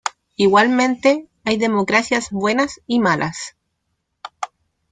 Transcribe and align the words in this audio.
Igualmente, 0.35 1.27
hay 1.45 1.57
democracias 1.57 2.31
buenas 2.31 2.81
y 2.87 2.97
malas. 2.99 3.55